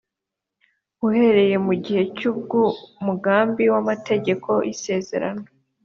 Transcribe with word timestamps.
uhereye 1.07 1.55
mu 1.65 1.73
gihe 1.83 2.03
cy’ubw’umugambi 2.17 3.63
w’amategeko 3.73 4.49
y’isezerano 4.67 5.45